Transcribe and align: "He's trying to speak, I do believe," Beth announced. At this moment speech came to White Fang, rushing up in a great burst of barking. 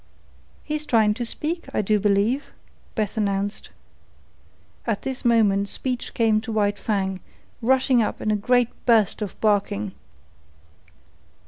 "He's 0.63 0.83
trying 0.83 1.13
to 1.13 1.25
speak, 1.27 1.67
I 1.75 1.83
do 1.83 1.99
believe," 1.99 2.49
Beth 2.95 3.17
announced. 3.17 3.69
At 4.87 5.03
this 5.03 5.23
moment 5.23 5.69
speech 5.69 6.15
came 6.15 6.41
to 6.41 6.51
White 6.51 6.79
Fang, 6.79 7.19
rushing 7.61 8.01
up 8.01 8.19
in 8.19 8.31
a 8.31 8.35
great 8.35 8.69
burst 8.87 9.21
of 9.21 9.39
barking. 9.41 9.91